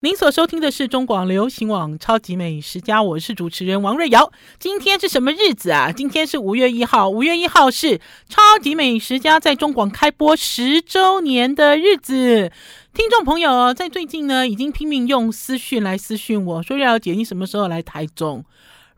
[0.00, 4.30] 您所收听的是中广流行网《超级美食家》，我是主持人王瑞瑶。
[4.60, 5.90] 今天是什么日子啊？
[5.90, 7.08] 今天是五月一号。
[7.10, 7.98] 五月一号是
[8.28, 12.52] 《超级美食家》在中广开播十周年的日子。
[12.94, 18.44] 听众朋友在最近呢，已经拼命用私讯来私讯我说：“瑞瑶姐，你什么时候来台中？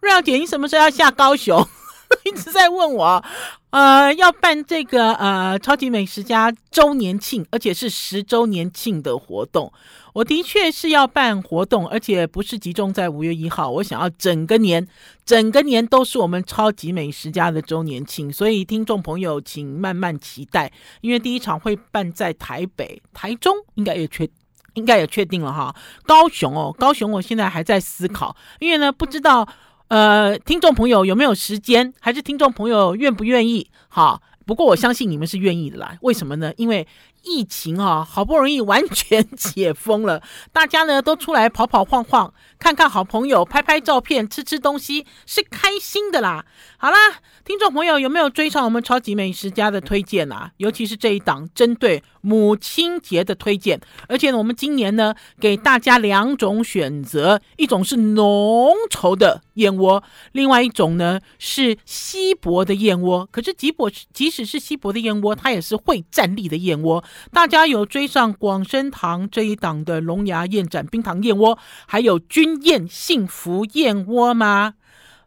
[0.01, 1.67] 瑞瑶姐，你什么时候要下高雄？”
[2.25, 3.25] 一直在问我，
[3.71, 9.73] 呃，要办这个呃超级美食家周年庆，而且是十周年庆的活动。
[10.13, 13.71] 我的确是要办活动，而且不是集中在五月一号。
[13.71, 14.85] 我想要整个年，
[15.25, 18.33] 整个年都是我们超级美食家的周年庆。
[18.33, 24.29] 所以听众朋友，请慢慢期待，因为第一场会办在台北、台中，应该也确，
[24.75, 25.73] 应该也确定了哈。
[26.05, 29.49] 高雄哦，高雄，我现在还在思考，因为呢，不知道。
[29.91, 31.93] 呃，听众朋友有没有时间？
[31.99, 33.69] 还是听众朋友愿不愿意？
[33.89, 35.97] 好，不过我相信你们是愿意的啦。
[36.03, 36.53] 为什么呢？
[36.57, 36.87] 因为
[37.25, 40.23] 疫情啊，好不容易完全解封了，
[40.55, 46.47] 大家呢都出来跑跑晃晃，看看好朋友，拍拍照片，吃吃东西，是开心的啦。
[46.79, 46.97] 好啦，
[47.45, 50.53] 听众朋友有没有追上我们超级美食家的推荐啊？
[50.59, 63.27] 尤其是这一档针对母亲节的推荐，而且呢，我们今年呢给大家两种选择，一种是浓稠的燕窝，另外一种呢是稀薄的燕窝。
[63.31, 67.03] 可是即薄，即使是稀薄的燕窝，它也是会站立的燕窝。
[67.33, 74.75] 大家有追上广生堂这一档的龙牙燕盏冰糖燕窝，还有君燕幸福燕窝吗？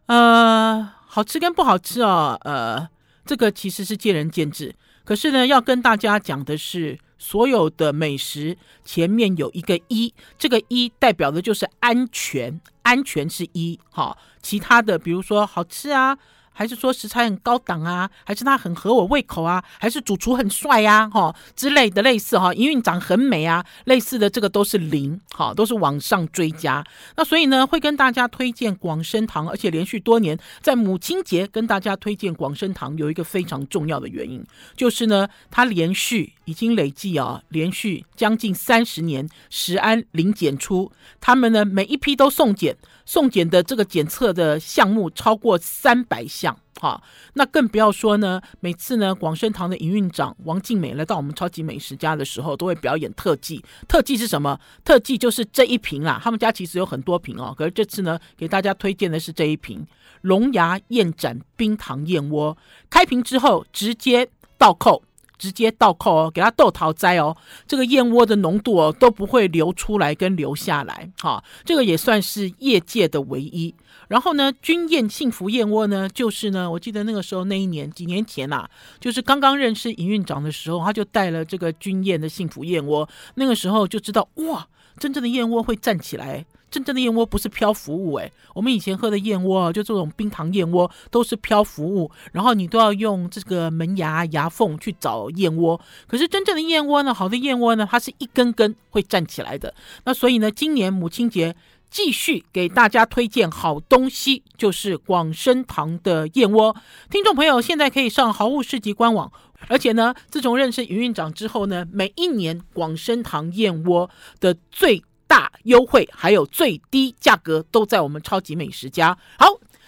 [0.06, 2.88] 呃，好吃跟不好吃哦，呃，
[3.24, 4.74] 这个其实是见仁见智。
[5.04, 16.18] 可是呢，要跟大家讲的是，所有的美食前面有一个一，这个一代表的就是安全，安全是一，好，其他的比如说好吃啊。
[16.54, 18.08] 还是说食材很高档啊？
[18.24, 19.62] 还是它很合我胃口啊？
[19.78, 21.06] 还是主厨很帅呀？
[21.10, 26.82] 哈之类的类似哈，营运长很美啊，类似的这个都是零，哈，都是往上追加。
[27.16, 34.42] 那所以呢，会跟大家推荐广生堂，而且连续多年在母亲节跟大家推荐广生堂，有一个非常重要的原因，
[34.76, 40.90] 就是呢，它连续已经累计啊，连续将近三十年食安零检出，
[41.20, 42.76] 他们呢每一批都送检。
[43.06, 47.02] 送检的这个检测的项目超过三百项，哈，
[47.34, 48.40] 那更不要说呢。
[48.60, 53.62] 每次呢，广生堂的营运长王静美来到我们超级美食家的时候，都会表演特技。
[53.86, 54.58] 特技是什么？
[54.82, 56.18] 特技就是这一瓶啦。
[56.24, 59.86] 他们家其实有很多瓶哦，可是这次呢，给大家推荐的是这一瓶
[60.22, 62.56] 龙牙燕盏冰糖燕窝。
[62.88, 64.26] 开瓶之后直接
[64.56, 65.02] 倒扣。
[65.44, 73.74] 直接倒扣哦，给它豆桃栽哦，这个燕窝的浓度哦都不会流出来跟流下来，哈，这个也算是业界的唯一。
[74.08, 84.66] 然后呢，君燕幸福燕窝呢，就是呢，我记得那个时候那一年几年前呐、啊，就是刚刚认识营运长的时候，他就带了这个君燕的幸福燕窝，那个时候就知道哇，
[84.98, 86.46] 真正的燕窝会站起来。
[86.74, 95.80] 真正的燕窝不是漂浮物诶，我们以前喝的燕窝就这种冰糖燕窝都是漂浮物，然后你都要用这个门牙牙缝去找燕窝。
[96.08, 99.72] 可是真正的燕窝呢，好的燕窝呢，它是一根根会站起来的。
[100.04, 101.54] 那所以呢，今年母亲节
[101.88, 106.74] 继续给大家推荐好东西，就是广生堂的燕窝。
[107.08, 109.30] 听众朋友现在可以上好物市集官网，
[109.68, 114.10] 而且呢，自从认识云院长之后呢，每一年广生堂燕窝
[114.40, 119.16] 的最大优惠还有最低价格都在我们超级美食家。
[119.38, 119.46] 好，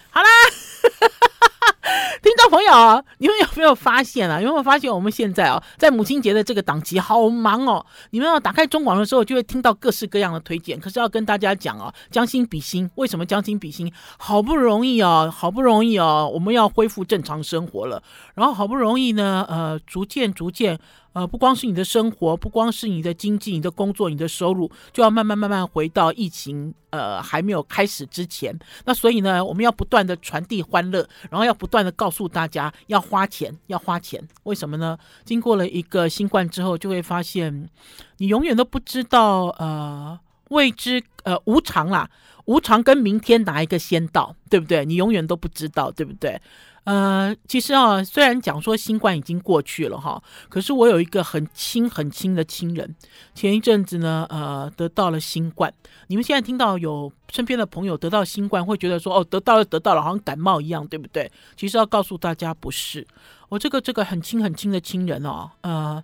[0.09, 0.27] 好啦，
[2.21, 4.41] 听众朋友，你们有没有发现啊？
[4.41, 7.85] 有没有发现我们现在啊，在母亲节的这个档期好忙哦？
[8.09, 10.79] 你们要打开中广的时候，就会听到各式各样的推荐。
[10.79, 13.91] 可是要跟大家讲哦，将心比心，为什么将心比心？
[14.17, 18.01] 好不容易哦，好不容易哦，我们要恢复正常生活了，
[18.33, 20.79] 然后好不容易呢，呃，逐渐逐渐。
[21.17, 28.55] 呃，不光是你的生活，不光是你的经济、你的工作、你的收入，就要慢慢慢慢回到疫情呃还没有开始之前。
[28.85, 34.23] 那所以呢，我们要不断的传递欢乐，然后要不断的告诉大家要花钱，要花钱。
[34.43, 34.95] 为什么呢？
[35.25, 37.67] 经过了一个新冠之后，就会发现
[38.17, 42.07] 你永远都不知道呃未知呃无常啦，
[42.45, 44.85] 无常跟明天哪一个先到，对不对？
[44.85, 46.39] 你永远都不知道，对不对？
[46.87, 52.95] 呃，其实啊，虽然讲说新冠已经过去了哈，可是我有一个很亲很亲的亲人，
[53.35, 55.73] 前一阵子呢，呃，得到了新冠。
[56.07, 61.29] 你们现在听到有身边的朋友得到新冠，会觉得说哦，得到了，得到了，好像感冒一样，对不对？
[61.57, 63.05] 其实要告诉大家，不是。
[63.49, 66.01] 我这个这个很亲很亲的亲人哦，呃，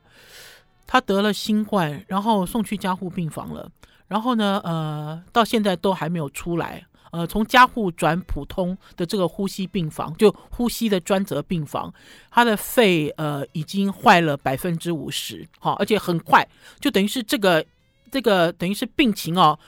[0.86, 3.72] 他得了新冠，然后送去加护病房了，
[4.10, 6.86] 然后呢，呃，到现在都还没有出来。
[7.14, 11.94] 呃，从加护转普通的这个呼吸病房，就呼吸的专责病房，
[12.32, 16.48] 他的肺呃已经坏了百分之五十，好，而且很快，
[16.80, 17.64] 就等于是这个
[18.12, 19.60] 这个等于是病情哦，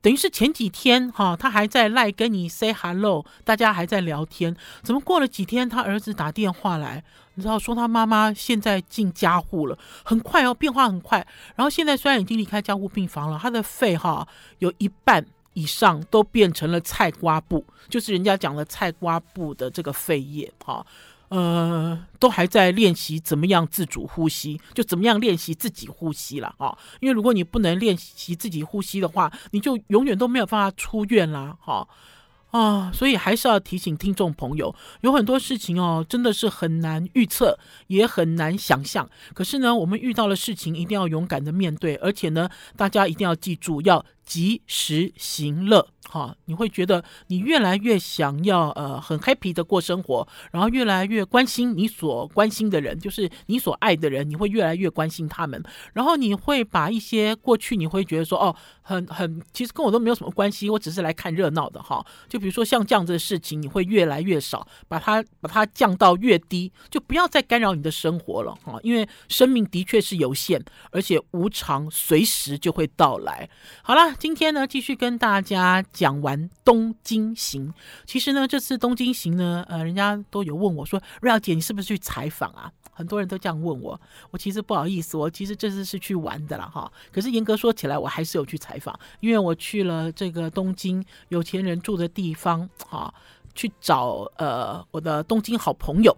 [0.00, 7.04] 等于是前几天哈、他还在赖跟你 say hello，大家还在聊天，怎么过了几天，他儿子打电话来，
[7.34, 11.26] 你知道说他妈妈现在进加护了，很快哦，变化很快。
[11.56, 14.26] 然后现在虽然已经离开加护病房了，他的肺哈、
[14.60, 15.22] 有一半
[15.56, 20.86] 以上都变成了菜瓜布，就是人家讲的菜瓜布的这个肺叶哈。
[21.28, 26.76] 呃，都还在练习怎么样自主呼吸，就怎么样练习自己呼吸了哈。
[27.00, 31.88] 因为如果你不能练习自己呼吸的话，你就永远都没有办法出院啦哈。
[32.52, 37.58] 啊，所以还是要提醒听众朋友，有很多事情哦，真的是很难预测，
[37.88, 39.10] 也很难想象。
[39.34, 45.88] 可是呢，我们遇到的事情一定要勇敢的面对，而且呢，大家一定要记住要及时行乐。
[46.08, 55.60] 哈，你会觉得你越来越想要呃很 happy 的过生活，然后越来越关心你所关心的人，就是你所爱的人，你会越来越关心他们，
[55.94, 73.50] 然后你会把一些过去你会觉得说哦很很其实跟我都没有什么关系，我只是来看热闹的哈，就比如说像这样子的事情，你会越来越少，把它把它降到越低，就不要再干扰你的生活了哈，因为生命的确是有限，而且无常随时就会到来。
[73.82, 75.84] 好了，今天呢继续跟大家。
[75.92, 77.72] 讲完东京行，
[78.06, 83.98] 其实呢，这次东京行呢，呃，人家都有问我说：“瑞肴姐，你是不是去采访啊？”很多人都这样问我，
[84.30, 86.90] 我其实不好意思，我其实这次是去玩的了哈。
[87.12, 93.12] 可是严格说起来，我还是有去采访，因为我去了这个东京有钱人住的地方，哈，
[93.54, 96.16] 去找呃我的东京好朋友。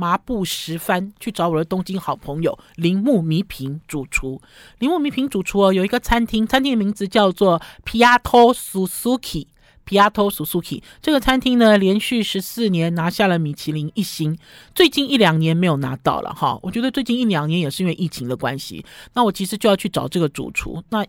[0.00, 4.40] 麻布十番去找我的东京好朋友铃木弥平主厨。
[4.78, 9.48] 铃木弥平主厨哦，有一个餐厅，餐厅的名字叫做 Piatto Suzuki。
[9.84, 14.38] Piatto Suzuki 这个餐厅呢，连续十四年拿下了米其林一星，
[14.72, 16.56] 最近一两年没有拿到了哈。
[16.62, 18.84] 我觉得最近一两年也是因为疫情的关系。
[19.14, 20.80] 那我其实就要去找这个主厨。
[20.90, 21.04] 那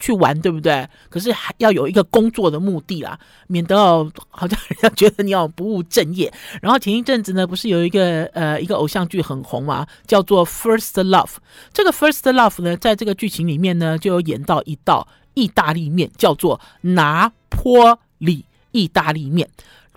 [0.00, 0.88] 去玩对不对？
[1.08, 6.32] 可是还要有一个工作的目的啦，免得哦，好像人家觉得你要不务正业。
[6.62, 11.26] 然后前一阵子呢，不是有一个呃一个偶像剧很红嘛，叫做《First Love》。
[11.72, 19.48] 这个《First Love》呢，在这个剧情里面呢，就有演到一道意大利面，叫做拿坡里意大利面。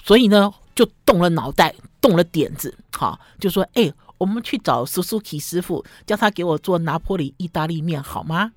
[0.03, 8.51] 所以呢，就动了脑袋，动了点子，好，就说：哎，我们去找 Suzuki 师傅，叫他给我做拿坡里意大利面，好吗？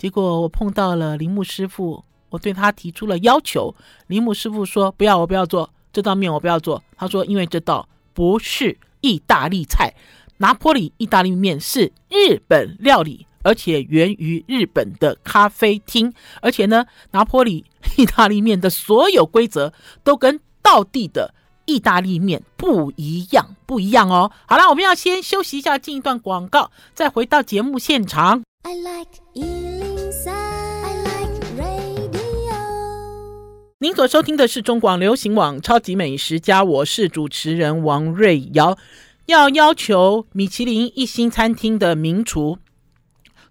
[0.00, 3.74] 结果我碰到了铃木师傅，我对他提出了要求。
[4.06, 9.92] 铃木师傅说：“不要，我不要做这道面，我不要做。”他说：“因为这道不是意大利菜，
[10.38, 16.10] 拿坡里意大利面是日本料理，而且源于日本的咖啡厅。
[16.40, 17.66] 而且呢，拿坡里
[17.98, 21.34] 意大利面的所有规则都跟道地的
[21.66, 24.32] 意大利面不一样，不一样哦。
[24.46, 28.42] 好了，我们要先休息一下，进一段广告，再回到节目现场。
[28.62, 29.69] I like
[33.82, 38.76] 您所收听的是中广流行网《超级美食家》，我是主持人王瑞瑶。
[39.24, 42.58] 要要求米其林一星餐厅的名厨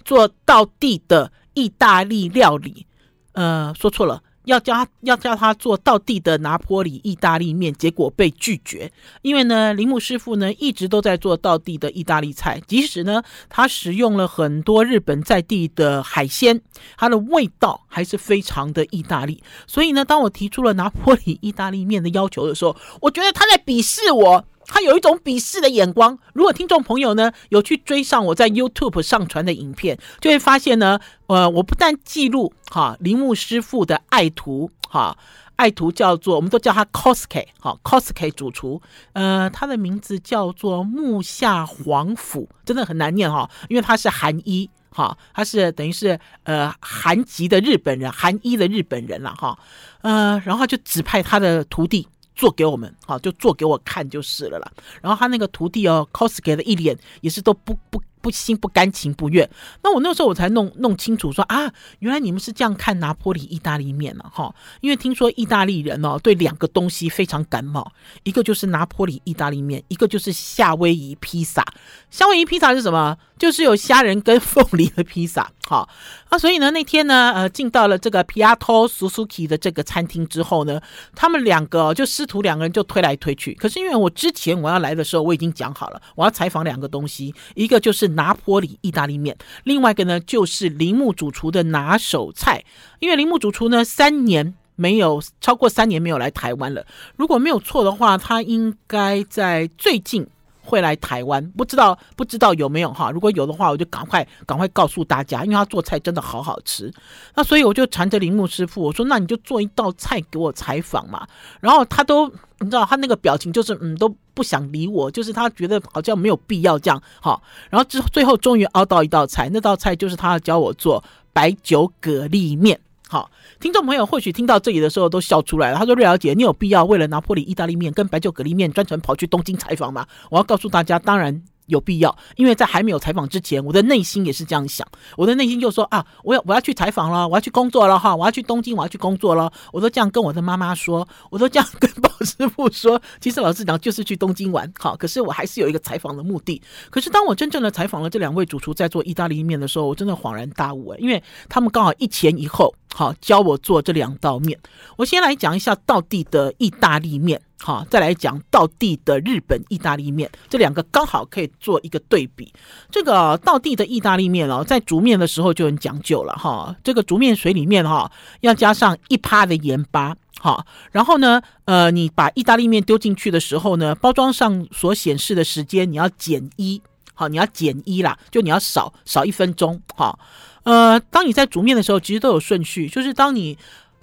[0.05, 2.85] 做到地的意大利料理，
[3.31, 4.21] 呃，说错了。
[4.49, 8.91] 要叫他要叫他做道地的拿坡里意大利面，结果被拒绝。
[9.21, 16.59] 因为呢，铃木师傅呢一直都在做道地的意大利菜，即使呢他使用了很多日本在地的海鲜，
[16.97, 19.43] 它的味道还是非常的意大利。
[19.67, 24.43] 所以呢，当我提出了拿坡里意大利面的要求的时候，我觉得他在鄙视我。
[24.69, 26.17] 他有一种鄙视的眼光。
[26.33, 35.17] 如果听众朋友呢有去追上我在 YouTube 上传的影片，就会发现呢，呃，我不但记录哈铃木师傅的爱徒哈
[35.55, 49.59] 爱徒叫做，我们都叫他 Kosuke 哈 Kosuke 主厨，呃，他的名字叫做木下皇辅，真的很难念哈，因为他是韩裔哈，他是等于是呃韩籍的日本人，韩裔的日本人了哈，
[50.01, 52.07] 呃，然后就指派他的徒弟。
[52.39, 54.71] 做给我们，好，就做给我看就是了啦。
[55.01, 58.01] 然后他那个徒弟哦，cos 给的一脸也是都不不。
[58.21, 59.49] 不心不甘情不愿，
[59.83, 64.53] 那我那时候我才弄弄清楚说啊，原来你们是这样看拿坡里意大利面了哈。
[64.81, 67.91] 因为听说意大利人哦对两个东西非常感冒，
[68.23, 71.65] 一个就是拿坡里意大利面，一个就是夏威夷披萨。
[72.09, 73.17] 夏威夷披萨是什么？
[73.37, 75.49] 就是有虾仁跟凤梨的披萨。
[75.65, 75.87] 好
[76.27, 80.81] 啊，所以呢那天呢呃进到了这个 Piatto Suzuki 的这个餐厅之后呢，
[81.15, 83.53] 他们两个就师徒两个人就推来推去。
[83.53, 88.08] 可是因为我之前我要来的时候我已经讲好了，我要采访两个东西，一个就是。
[88.09, 92.63] 拿坡里意大利面，另外一个呢就是铃木主厨的拿手菜。
[92.99, 96.85] 因为铃木主厨呢三年没有超过三年没有来台湾了，
[97.15, 100.27] 如果没有错的话，他应该在最近
[100.69, 103.09] 会来台湾，不知道不知道有没有哈？
[103.09, 106.93] 如果有的话，我就赶快赶快告诉大家，因为他做菜真的好好吃。
[107.33, 111.27] 那所以我就缠着铃木师傅，我说那你就做一道菜给我采访嘛。
[111.59, 117.41] 然后他都你知道他那个表情就是嗯都不想理我，就是他觉得好像没有必要这样哈。
[117.69, 122.79] 然后之最后终于熬到一道菜，那道菜就是他要教我做白酒蛤蜊面。
[123.11, 125.79] 好，听众朋友或许听到这里的时候都笑出来了。
[125.79, 131.41] 他说：“瑞小姐，你有必要为了拿破里意大利面跟白酒蛤蜊面专程跑去东京采访吗？”我要告诉大家，当然。
[131.69, 134.85] 有必要，因为在还没有采访之前，我的内心也是这样想。
[135.15, 139.51] 我的内心就说啊，我要我要去采访了，我要去工作了哈，我要去东京，我要去工作了。
[139.71, 143.01] 我都这样跟我的妈妈说，我都这样跟鲍师傅说。
[143.21, 146.61] 其实老实讲，就是去东京玩，好，可是我还是有一个采访的目的。
[146.89, 154.59] 可是当我真正的采访了这两位主厨在做意大利面的时候，我真的恍然大悟，因为他们刚好一前一后，好教我做这两道面。
[154.97, 157.41] 我先来讲一下道地的意大利面。
[157.61, 162.53] 好，再来讲道地的日本意大利面，这两个刚好可以做一个对比。
[162.89, 166.73] 这个道地的意大利面哦，在煮面的时候就很讲究了哈。
[166.83, 176.81] 这个煮面水里面哈，要加上一趴的盐巴，好，然后呢，呃，你把意大利面丢进去的时候呢，包装上所显示的时间你要减一，
[177.13, 180.17] 好，你要减一啦，就你要少少一分钟，好，
[180.63, 183.57] 呃，当你在煮面的时候，其实都有顺序，就是当你。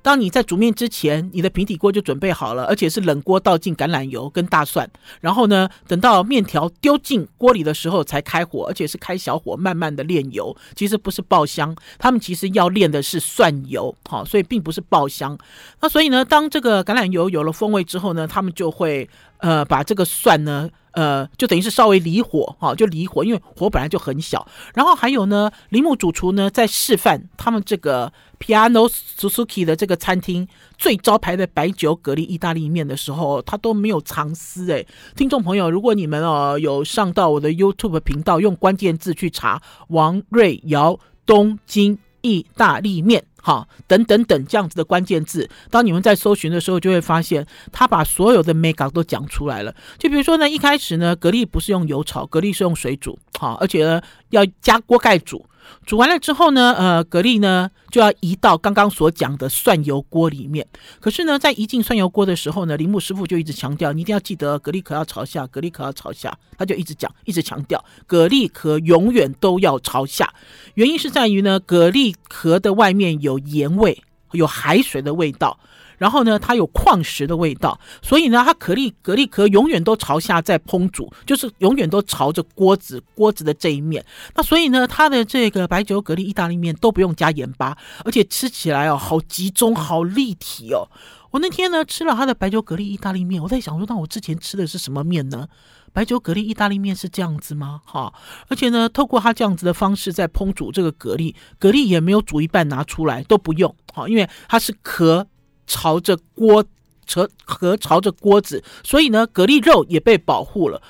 [0.07, 4.89] 当你在煮面之前，你的平底锅就准备好了，而且是冷锅倒进橄榄油跟大蒜，
[5.21, 10.57] 然后呢，等到面条丢进锅里的时候才开火，而且是开小火慢慢的炼油。
[10.77, 15.37] 其实不是爆香，他们其实要炼的是蒜油，好，所以并不是爆香。
[15.81, 20.71] 那所以呢，当这个橄榄油有了风味之后呢，他们就会呃把这个蒜呢。
[20.97, 24.49] 呃，就等于是稍微离火哈，就离火，因为火本来就很小。
[24.75, 28.11] 然后还有呢，铃木主厨呢在示范他们这个
[28.41, 30.49] Piano Suzuki 的这个餐厅
[30.79, 34.87] 最招牌的白酒蛤蜊意大利面的时候，他都没有藏私诶。
[35.15, 43.25] 听众朋友，如果你们哦有上到我的 YouTube 频道，用关键字去查王瑞瑶东京意大利面。
[43.47, 49.73] 好，等等等这样子的关键字，当你们在搜寻的时候，就会发现他把所有的 make up 都讲出来了。
[49.99, 55.47] 就比如说呢，一开始呢，蛤蜊不是用油炒，蛤蜊是用水煮，好，而且呢要加锅盖煮。
[55.85, 60.67] 煮完了之后呢，呃，蛤蜊呢就要移到刚刚所讲的蒜油锅里面。
[61.01, 66.37] 可是呢，在移进蒜油锅的时候呢，铃木师傅就一直强调，你一定要记得蛤蜊壳要朝下，蛤蜊壳要朝下。
[66.59, 70.33] 他就一直讲，一直强调，蛤蜊壳永远都要朝下。
[70.75, 75.59] 原因是在于呢，蛤蜊壳的外面有盐味，有海水的味道。
[75.99, 84.05] 然后呢，它有矿石的味道，所以呢，它蛤蜊蛤蜊壳永远都朝下在烹煮，就是永远都朝着锅子锅子的这一面。
[84.35, 90.89] 那所以呢，它的这个白酒蛤蜊意大利面都不用加盐巴，而且吃起来哦，好集中，好立体哦。
[91.31, 95.49] 我那天呢吃了它的白酒蛤蜊意大利面，我在想说，那我之前吃的是什么面呢？
[95.93, 97.81] 白酒蛤蜊意大利面是这样子吗？
[97.85, 98.13] 哈，
[98.49, 105.27] 而且呢，透过它这样子的方式在烹煮这个蛤蜊，蛤蜊也没有煮一半拿出来，都不用，哈，因为它是壳。
[105.67, 106.65] 朝着锅，
[107.07, 110.81] 朝和朝着锅子，所以呢，蛤蜊肉也被保护了。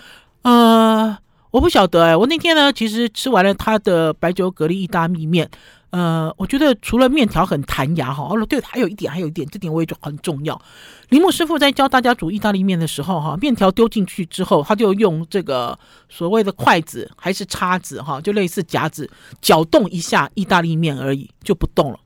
[0.42, 1.16] 呃，
[1.50, 5.50] 我不晓得哎，我那天呢，其实吃完了他的白酒蛤蜊意大利面，
[5.90, 10.60] 呃，我觉得除了面条很弹牙哈，哦对，还有一点，还有一点，这点我也觉很重要。
[11.08, 15.78] 铃木师傅在教大家煮意大利面的时候哈，面条丢进去之后，他就用这个
[16.08, 19.08] 所谓的筷子还是叉子哈，就类似夹子，
[19.40, 21.98] 搅动一下意大利面而已，就不动了。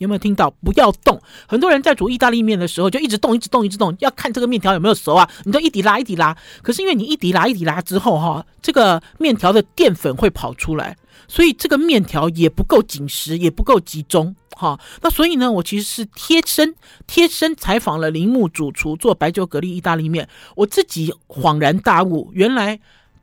[0.00, 0.50] 有没有听到？
[0.50, 1.20] 不要动！
[1.46, 5.28] 很多人在煮意大利面的时候就一直动，一直动，一直动，要看这个面条有没有熟啊！
[5.44, 10.96] 你就一滴拉一滴拉，可是因为你一滴拉一滴拉之后哈，这个面条的淀粉会跑出来，
[11.28, 14.80] 所以这个面条也不够紧实，也不够集中哈。
[15.02, 16.74] 那所以呢，我其实是贴身
[17.06, 20.26] 贴身采访了铃木主厨做白酒蛤蜊意大利面，
[20.56, 22.80] 我自己恍然大悟，原来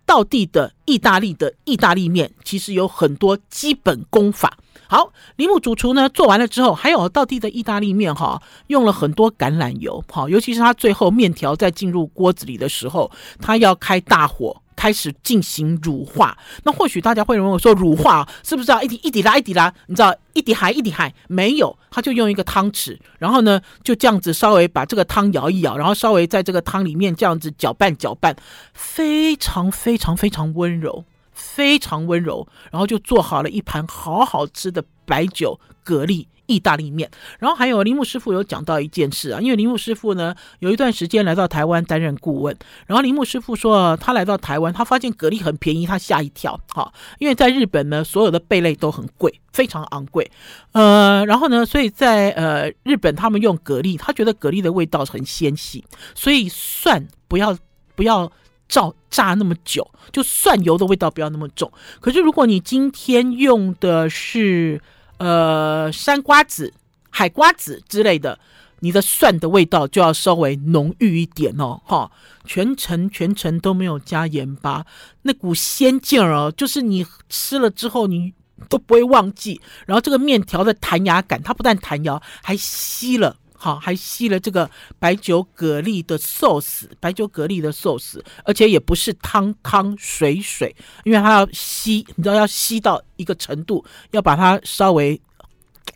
[0.07, 4.57] 道地的意大利的意大利面其实有很多基本功法。
[4.87, 13.11] 好，铃木主厨呢做完了之后，还有道地的意大利面哈，用了很多橄榄油，好，尤其是他最后面条在进入锅子里的时候，
[13.41, 16.38] 他要开大火开始进行乳化。
[16.63, 19.74] 那或许大家会认为说乳化是不是要一滴一滴拉一滴拉？
[19.88, 28.34] 你知道一滴海一滴海没有，他就用一个汤匙，然后呢就这样子稍微把这个汤摇一摇，然后稍微在这个汤里面这样子搅拌搅拌，
[28.74, 31.03] 非常非常非常温柔。
[31.39, 37.09] 非常温柔，然后就做好了一盘好好吃的白酒蛤蜊意大利面。
[37.37, 46.59] 然后还有铃木师傅有讲到一件事啊，因为铃木师傅呢有一段时间来到台湾担任顾问，然后铃木师傅说他来到台湾，他发现蛤蜊很便宜，他吓一跳。
[46.73, 50.31] 哈，因为在日本呢，所有的贝类都很贵，非常昂贵。
[50.71, 55.83] 呃，然后呢，所以在呃日本他们用蛤蜊，他觉得蛤蜊的味道很纤细，
[56.15, 57.57] 所以蒜不要
[57.95, 58.31] 不要。
[58.69, 61.71] 照炸那么久，就蒜油的味道不要那么重。
[62.01, 64.81] 可是如果你今天用的是
[65.17, 66.74] 呃山瓜子、
[67.09, 68.39] 海瓜子之类的，
[68.79, 72.12] 你的蒜的味道就要稍微浓郁一点哦，哈。
[72.45, 74.86] 全程全程都没有加盐巴，
[75.24, 78.33] 那股鲜劲儿哦，就是你吃了之后你
[78.69, 79.59] 都不会忘记。
[79.86, 83.36] 然后这个面条的弹牙感，它不但弹牙，还吸了。
[83.59, 90.73] 好，还吸了这个白酒蛤蜊的寿司，白酒蛤蜊的寿司，而且也不是汤汤水水，
[91.03, 95.19] 因为它要吸，你知道要吸到一个程度，要把它稍微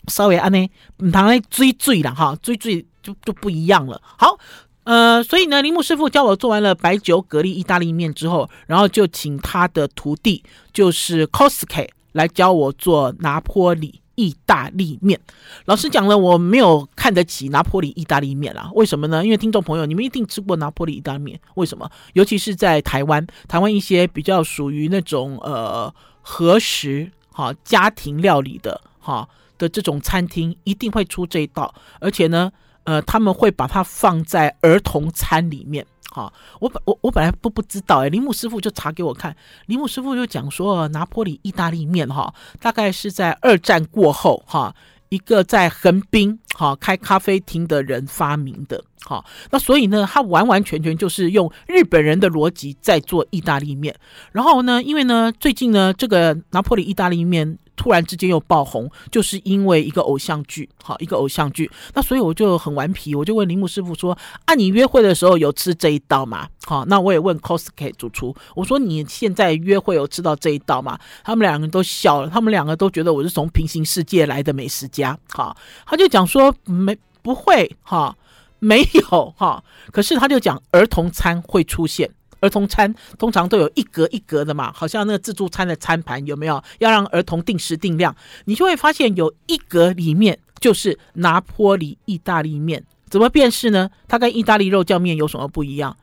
[0.07, 4.01] 稍微按呢，唔通咧追追了哈，追追就就不一样了。
[4.03, 4.39] 好，
[4.83, 14.00] 呃，所以呢，铃木师傅教我做完了白酒蛤蜊意大利面之后，然后就请他的徒弟，就是 Kosuke 来教我做拿坡里。
[14.15, 15.19] 意大利面，
[15.65, 18.69] 老实讲了，我没有看得起拿破里意大利面啦。
[18.73, 19.23] 为什么呢？
[19.23, 21.89] 因为听众朋友，你们一定吃过拿破里意大利面，为什么？
[22.13, 29.27] 尤其是在台湾，台湾一些比较属于那种呃和食哈家庭料理的哈
[29.57, 32.51] 的这种餐厅，一定会出这一道，而且呢，
[32.83, 35.85] 呃，他们会把它放在儿童餐里面。
[36.09, 39.33] 好，我本我我本来不不知道哎，铃木师傅就查给我看，
[39.67, 44.75] 铃木师傅就讲说，拿坡里意大利面哈，大概是在二战过后哈，
[45.07, 53.95] 一个在横滨哈开咖啡厅的人发明的，好，那所以呢，他完完全全就是用日本人的逻辑在做意大利面，
[54.33, 57.57] 然后呢，因为呢，最近呢，这个拿坡里意大利面。
[57.81, 61.67] 突然之间又爆红，就是因为一个偶像剧，好，一个偶像剧。
[61.95, 75.17] 那所以我就很顽皮，我就问铃木师傅说：“啊，你约会的时候有吃这一道吗？”好，那我也问 Kosuke 主厨，我说：“你现在约会有吃到这一道吗？”他们两个人都笑了，他们两个都觉得我是从平行世界来的美食家。
[75.31, 75.57] 好，
[75.87, 78.15] 他就讲说：“没，不会，哈，
[78.59, 79.63] 没有，哈。
[79.91, 82.07] 可是他就讲儿童餐会出现。”
[82.41, 86.61] 儿童餐通常都有一格一格的嘛，好像那个自助餐的餐盘有没有？
[86.79, 88.13] 要让儿童定时定量，
[88.45, 93.89] 你就会发现有一格里面就是拿坡里意大利面，怎么辨识呢？
[94.07, 95.95] 它跟意大利肉酱面有什么不一样？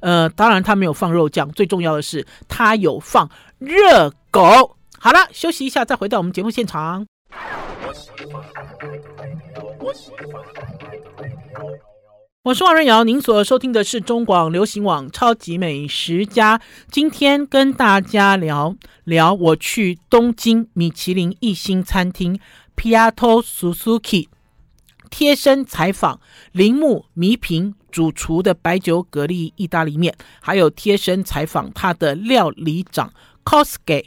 [0.00, 3.28] 呃，当然它没有放肉酱，最重要的是它有放
[3.58, 4.76] 热狗。
[4.98, 7.06] 好了，休息一下，再回到我们节目现场。
[12.46, 16.58] 我是王瑞瑶，您所收听的是中广流行网《超级美食家》。
[16.92, 22.38] 今天跟大家聊聊我去东京米其林一星餐厅
[22.76, 24.28] Piatto Suzuki
[25.10, 26.20] 贴身采访
[26.52, 33.12] 铃木弥平主厨的白酒蛤蜊意大利面，还有贴身采访他的料理长
[33.44, 34.04] Kosuke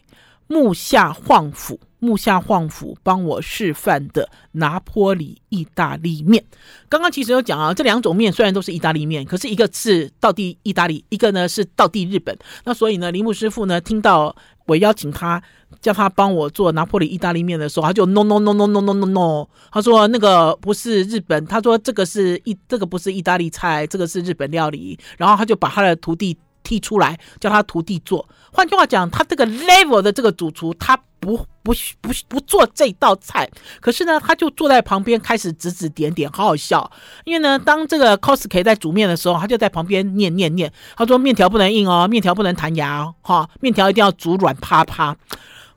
[0.48, 1.78] 木下晃辅。
[2.00, 6.44] 木下晃辅帮我示范的拿坡里意大利面，
[6.88, 12.38] 刚刚其实有讲啊，这两种面虽然都是意大利面，可是一个是道地意大利，一个呢是道地日本。
[12.64, 14.34] 那所以呢，铃木师傅呢听到
[14.66, 15.42] 我邀请他
[15.82, 24.98] 叫他帮我做拿坡里意大利面的时候，他就 no no no no no no no no，他说那个不是日本，他说这个是意这个不是意大利菜，这个是日本料理。
[25.18, 28.26] 然后他就把他的徒弟踢出来，叫他徒弟做。
[28.54, 30.98] 换句话讲，他这个 level 的这个主厨，他。
[31.20, 36.90] 不不不不做这道菜，可是呢，他就坐在旁边开始指指点点，好好笑。
[37.26, 45.16] 因为呢，当这个 cosplay 在煮面的时候，他就在旁边念念念，他说面条不能硬哦，面条不能弹牙哦，哈，面条一定要煮软趴趴。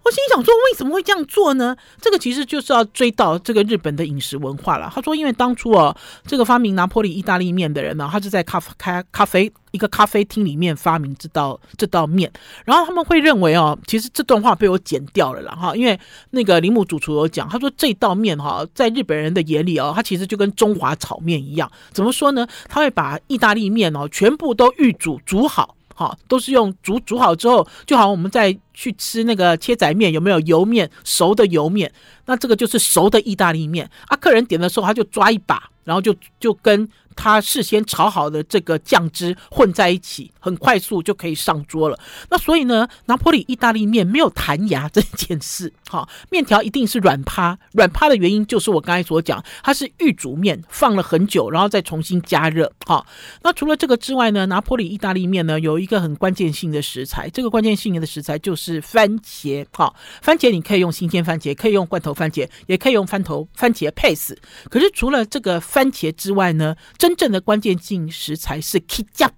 [0.04, 1.76] 我心想说，为什么会这样做呢？
[2.00, 4.90] 这个其实就是要追到这个日本的饮食文化了。
[4.92, 12.30] 他说，因为当初哦，这个发明拿坡里意大利面的人呢，他就在咖啡开咖啡一个咖啡厅里面发明这道这道面，
[12.64, 15.98] 然后他们会认为哦，其实这段话被我剪掉了啦哈，因为
[16.30, 22.46] 那个铃木主厨有讲，他说这道面哈，在日本人的眼里哦，它其实就跟中华炒面一样，怎么说呢？
[22.68, 25.76] 他会把意大利面哦全部都预煮煮好。
[25.94, 30.90] 好，都是用煮煮好之后，就好像我们再去吃那个切仔面，有没有油面？
[31.05, 31.92] 熟的油面，
[32.26, 33.88] 那这个就是熟的意大利面。
[34.07, 36.88] 啊，客人点的时候，他就抓一把，然后就就跟。
[37.14, 41.98] 他事先炒好的这个酱汁混在一起，很快速就可以上桌了。
[42.31, 47.59] 那所以呢，拿坡里意大利面没有弹牙这件事， 哈，面条一定是软趴。
[47.72, 53.05] 软趴的原因就是我刚才所讲，它是预煮面，放了很久，然后再重新加热，哈。
[53.42, 59.94] 那除了这个之外呢，拿坡里意大利面呢有一个很关键性的食材，这个关键性的食材就是番茄，哈。
[60.20, 64.38] 番茄你可以用新鲜番茄，可以用罐头番茄，也可以用番头番茄配死。
[64.70, 69.32] 可是除了这个番茄之外呢，真正的关键进食材是 Ketchup。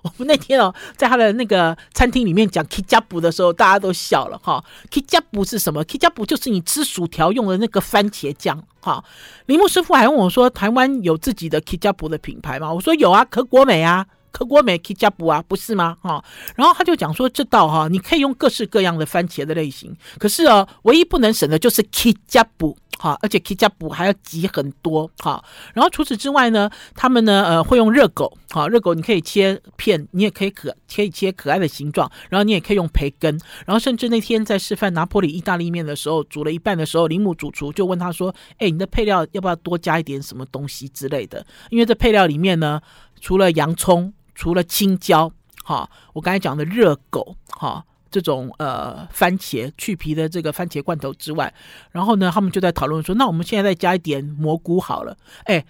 [0.00, 4.64] 我们那天哦，在他的那个餐厅里面讲 Ketchup 的时候，大家都笑了哈。
[4.90, 9.04] Ketchup 是什么？Ketchup 就是你吃薯条用的那个番茄酱哈。
[9.44, 15.96] 铃木师傅还问我说：“台湾有自己的 Ketchup 的品牌吗？”我说：“有啊，可国美啊，可果美 k 加布啊，不是吗？
[16.02, 16.22] 哈，
[16.56, 22.76] 然后他就讲说，这道哈，你可以用各式各样的番茄的类型，可是哦，唯一不能省的就是 k 加布。
[22.96, 25.44] 好，而且 K 加补还要挤很多，好，
[25.74, 41.44] 然后除此之外呢，他们呢，呃，会用热狗，好，热狗你可以切片，你也可以可可以切可爱的形状，然后你也可以用培根，然后甚至那天在示范拿坡里意大利面的时候，煮了一半的时候，铃木主厨就问他说，哎，你的配料要不要多加一点什么东西之类的？
[41.70, 42.80] 因为这配料里面呢，
[43.20, 45.30] 除了洋葱，除了青椒，
[45.64, 47.84] 哈，我刚才讲的热狗，哈。
[48.10, 51.52] 这种呃番茄去皮的这个番茄罐头之外，
[51.90, 55.16] 然后呢，他们就在讨论说，那我们现在再加一点蘑菇好了。
[55.46, 55.66] 哎，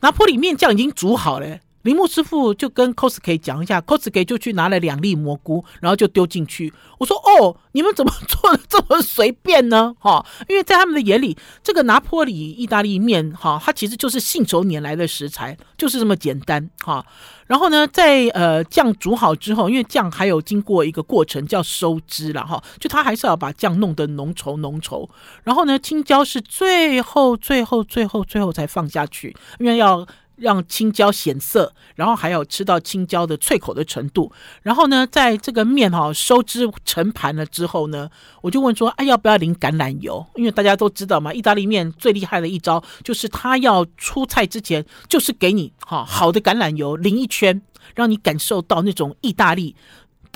[0.00, 1.58] 拿坡里面酱已经煮好了。
[1.86, 6.74] 铃木师傅就跟 Cosky 讲一下，Cosky 就去拿了两粒蘑菇，然后就丢进去。
[6.98, 9.94] 我说：“哦，你们怎么做的这么随便呢？
[10.00, 17.06] 哈，因为在他们的眼里，这个拿坡里意大利面，哈，它其实就是信手拈来的食材，就是这么简单，哈。
[17.46, 25.08] 然后呢，在呃酱煮好之后，因为酱还有经过一个过程叫收汁了，哈，就它还是要把酱弄得浓稠浓稠。
[25.44, 30.04] 然后呢，青椒是最后最后最后最后才放下去，因为要。”
[30.36, 34.30] 让青椒显色，然后还有吃到青椒的脆口的程度。
[34.62, 38.08] 然后呢，在这个面哈收汁成盘了之后呢，
[38.42, 47.62] 我就问说：“哎，要不要淋橄榄油？”因为大家都知道嘛，意大利面最厉害的一招就是它要出菜之前，就是给你哈好的橄榄油淋一圈，
[47.94, 49.74] 让你感受到那种意大利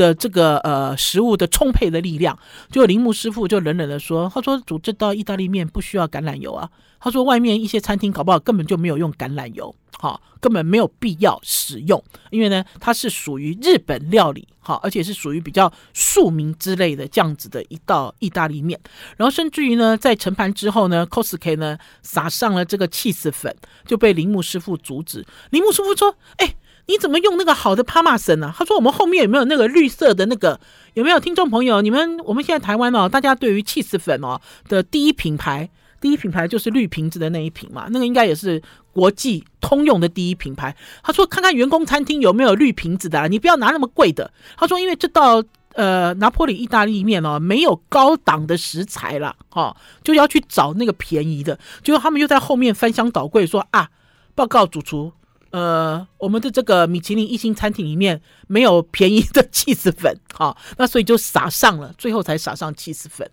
[0.01, 2.39] 的这个呃食物的充沛的力量。
[2.71, 6.71] 就铃木师傅就冷冷的说：“他说煮这道意大利面不需要橄榄油啊。
[7.03, 18.81] 他说外面一些餐厅搞不好根本就没有用橄榄油。”好，根本没有必要使用，因为呢，它是属于日本料理，好，而且是属于比较庶民之类的这样子的一道意大利面。
[19.19, 25.27] 然后甚至于呢，在盛盘之后呢，Cosky 呢撒上了这个起司粉，就被铃木师傅阻止。
[25.51, 26.55] 铃木师傅说：“哎，
[26.91, 30.61] 你怎么用那个好的帕玛森呢？”他说：“我们后面有没有那个绿色的那个？
[30.95, 31.81] 有没有听众朋友？
[31.81, 40.75] 你们我们现在台湾哦，大家对于起司粉哦的第一品牌。”第一品牌就是绿瓶子的那一瓶嘛，那个应该也是国际通用的第一品牌。
[41.03, 51.59] 他说：“看看员工餐厅有没有绿瓶子的，你不要拿那么贵的。”他说：“因为这道呃拿坡里意大利面哦，没有高档的食材了，哦，就要去找那个便宜的。
[51.85, 53.91] 结果他们又在后面翻箱倒柜说啊，
[54.35, 55.13] 报告主厨，
[55.51, 63.29] 呃，我们的这个米其林一星餐厅里面没有便宜的 起司粉，哈、那所以就撒上了，最后才撒上起司粉。”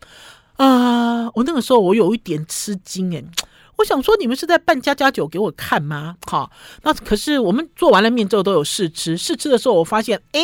[0.58, 3.24] 啊、我那个时候我有一点吃惊哎，
[3.78, 6.16] 我想说你们是在办家家酒给我看吗？
[6.26, 6.52] 好，
[6.84, 10.42] 那可是我们做完了面之后都有试吃，试吃的时候我发现，哎，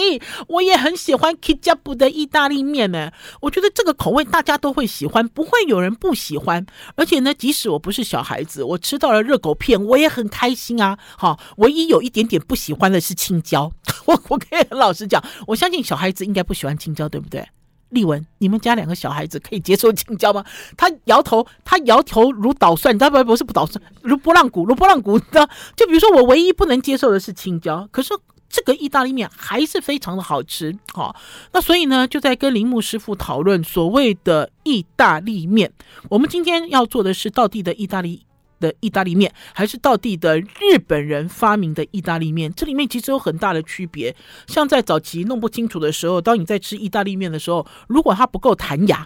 [0.48, 3.12] 我也很喜欢 Kitabu 的意大利面呢。
[3.42, 6.66] 我觉得这个口味大家都会喜欢，不会有人不喜欢。
[6.96, 10.98] 而且呢，即使我不是小孩子，我吃到了热狗片，我也很开心啊。
[11.18, 13.72] 好，唯一有一点点不喜欢的是青椒。
[14.06, 17.48] 我我可以老实讲，我相信小孩子应该不喜欢青椒，对不对？
[17.94, 20.44] 丽文，你们家两个小孩子可以接受青椒吗？
[20.76, 23.24] 他摇头，他摇头如捣蒜，你知道不？
[23.24, 25.48] 不是不捣蒜，如拨浪鼓，如拨浪鼓， 你知道？
[25.76, 28.14] 就比如说，我唯一不能接受的是青椒，可是
[28.50, 31.16] 这个意大利面还是非常的好吃，好、哦，
[31.54, 35.72] 那所以呢，就在跟铃木师傅讨论所谓的意大利面。
[36.10, 38.26] 我们今天要做的是道地的意大利。
[38.64, 44.16] 的意大利面还是到地的日本人发明的意大利面，这里面其实有很大的区别。
[44.48, 49.06] 像在早期弄不清楚的时候，当你在吃意大利面的时候，如果它不够弹牙，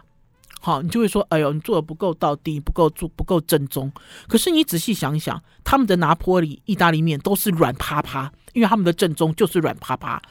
[0.59, 3.91] 好，你就会说：“哎呦，你做的不够到地，不够做，不够正宗。”
[4.27, 10.21] 可是你仔细想想，他们的拿坡里意大利面都是软趴趴，因为他们的正宗就是软趴趴。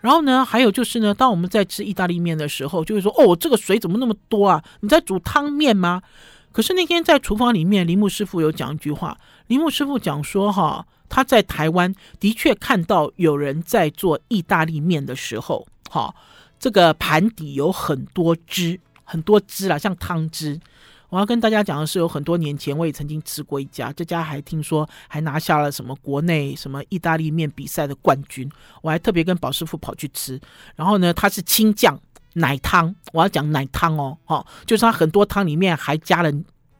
[0.00, 4.62] 然后呢，还有就是呢，当我们在吃意大利面的时候，就会说：“哦，这个水怎么那么多啊？
[4.80, 6.02] 你在煮汤面吗？”
[6.56, 9.18] 可是那天在厨房里面，铃木师傅有讲一句话。
[9.48, 16.14] 铃木师傅讲说：“哈，他在台湾的确看到有人在做意大利面的时候，哈，
[16.58, 20.58] 这个盘底有很多汁，很多汁啦，像汤汁。
[21.10, 28.50] 我要跟大家讲的是，有很多年前我也曾经吃过一家，这家还听说还拿下了什么国内什么意大利面比赛的冠军。
[28.80, 30.40] 我还特别跟宝师傅跑去吃，
[30.74, 32.00] 然后呢，它是青酱。”
[32.36, 36.30] 奶汤，我要讲奶汤哦，哈，就是它很多汤里面还加了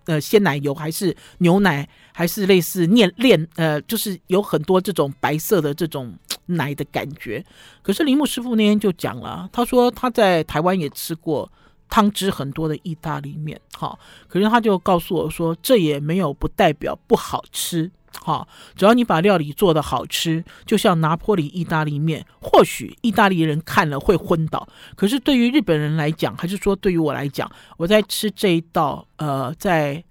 [0.05, 6.15] 呃鲜奶油，还是牛奶，还是类似炼炼呃，就是有很多这种白色的这种
[6.47, 7.45] 奶的感觉。
[7.83, 11.51] 可是铃木师傅那天就讲了，他说他在台湾也吃过
[11.89, 17.91] 汤汁很多的意大利面，哈，可是他就告诉我说，这也没有不代表不好吃。
[18.23, 30.03] 好，只要你把料理做得好吃，就像拿坡里意大利面，或许意大利人看了会昏倒，可是对于日本人来讲，还是说对于我来讲，我在吃这一道呃，在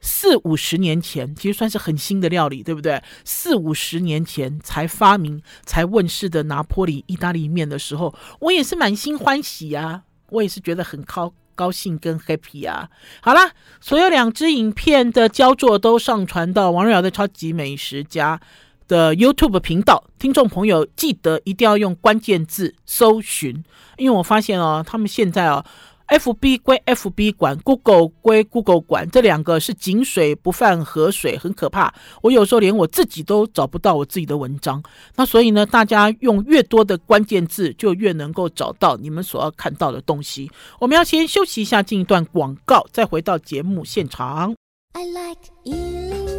[0.00, 3.02] 四五十年前，其实算是很新的料理，对不对？
[3.24, 12.88] 四五十年前才发明、才问世的拿坡里意大利面的时候，我也是满心欢喜啊，我也是觉得很高高兴跟 happy 啊。
[13.20, 18.40] 好啦，所有两支影片的焦作都上传到王瑞瑶的超级美食家
[18.86, 23.64] 的 YouTube 频道，听众朋友记得一定要用关键字搜寻，
[23.96, 25.64] 因为我发现哦，他们现在哦。
[26.06, 31.92] F B 归 F B 管，Google 归 Google 管，这两个是井水不犯河水，很可怕。
[32.22, 34.82] 我有时候连我自己都找不到我自己的文章。
[35.16, 40.50] 那所以呢，大家用越多的关键字，就越能够找到你们所要看到的东西。
[40.78, 44.54] 我们要先休息一下，进一段广告，再回到节目现场。
[44.92, 46.35] I like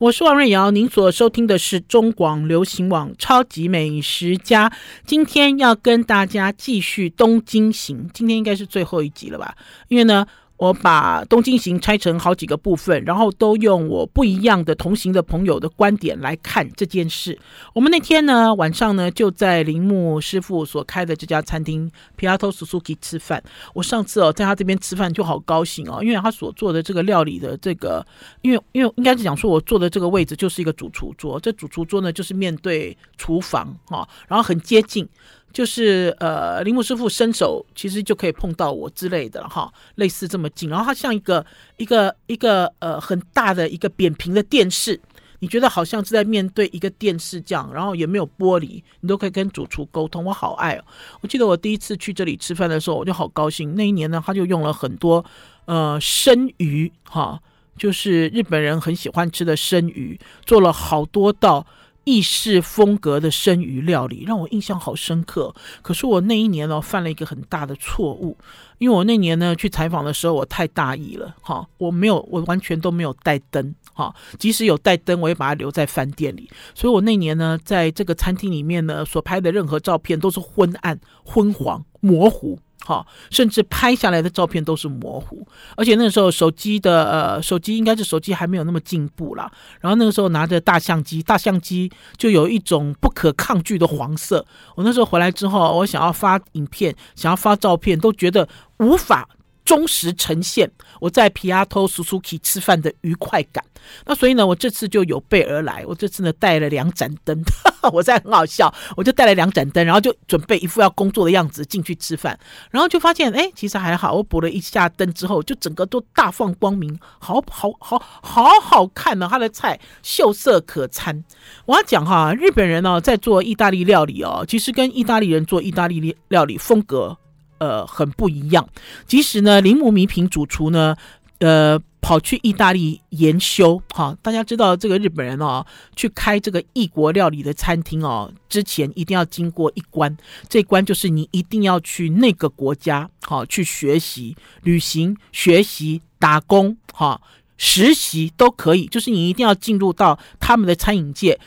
[0.00, 4.70] 我是王瑞瑶，您所收听的是中广流行网《超级美食家》。
[5.04, 9.56] 今天要跟大家继续东京行，今天应该是最后一集了吧？
[9.88, 10.24] 因为呢。
[10.58, 17.38] 我把东京行拆成好几个部分，然后都用我不一样的同行的朋友的观点来看这件事。
[17.72, 23.42] 我们那天呢，晚上呢，就在铃木师傅所开的这家餐厅 Piatto Suzuki 吃饭。
[23.72, 28.04] 我上次哦，在他这边吃饭就好高兴哦，因为他所做的这个料理的这个，
[28.42, 35.08] 因为因为应该是讲说我坐的这个位置就是一个主厨桌，这主厨桌呢就是面对厨房哈、哦，然后很接近。
[35.52, 40.68] 就是呃，铃木师傅伸手其实就可以碰到我之类的哈，类似这么近。
[40.68, 41.44] 然后它像一个
[41.78, 45.00] 一个一个呃很大的一个扁平的电视，
[45.40, 50.24] 你觉得好像是在面对一个电视这样，然后也没有玻璃，你都可以跟主厨沟通。
[50.24, 50.84] 我好爱哦！
[51.22, 53.74] 我记得我第一次去这里吃饭的时候，我就好高兴。
[53.74, 55.24] 那一年呢，他就用了很多
[55.64, 57.40] 呃生鱼哈，
[57.76, 61.66] 就是日本人很喜欢吃的生鱼，做了好多道。
[62.08, 68.34] 意式风格的生鱼料理让我印象好深刻，可是我那一年呢犯了一个很大的错误，
[68.78, 82.58] 因为我那年呢去采访的时候我太大意了哈，我没有我完全都没有带灯哈，即使有带灯我也把它留在饭店里，所以我那年呢在这个餐厅里面呢所拍的任何照片都是昏暗、昏黄、模糊。
[82.88, 85.46] 好，甚至拍下来的照片都是模糊，
[85.76, 89.52] 而且那时候手机的呃，手机应该是手机还没有那么进步啦。
[89.78, 94.42] 然后那个时候拿着大相机，大相机就有一种不可抗拒的黄色。
[94.74, 98.48] 我那时候回来之后，我想要发影片，想要发照片，都觉得
[98.78, 99.28] 无法。
[99.68, 103.62] 忠实呈现我在皮亚托苏苏 k 吃饭的愉快感。
[104.06, 105.84] 那所以呢，我这次就有备而来。
[105.86, 107.38] 我这次呢带了两盏灯，
[107.92, 112.38] 我在很好笑，我就带了两盏灯，然后就准备一副要工作的样子进去吃饭。
[112.70, 114.14] 然后就发现，哎，其实还好。
[114.14, 119.28] 我补了一下灯之后，就整个都大放光明，好好好好好看呢、啊。
[119.28, 121.22] 他的菜秀色可餐。
[121.66, 127.18] 我要讲哈，日本人呢在做意大利料理哦，其实跟意大利人做意大利料理风格。
[127.58, 128.68] 呃，很不一样。
[129.06, 130.96] 即使呢，铃木弥平主厨呢，
[131.38, 133.82] 呃，跑去意大利研修。
[133.90, 140.16] 哈，大家知道这个日本人哦，去开这个异国料理的餐厅哦，之前一定要经过一关。
[140.48, 147.20] 这关就是你一定要去那个国家，好去学习、旅行、学习、打工、哈
[147.56, 148.86] 实习都可以。
[148.86, 151.38] 就是你一定要进入到他们的餐饮界。